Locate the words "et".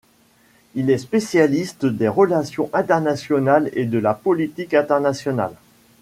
3.73-3.85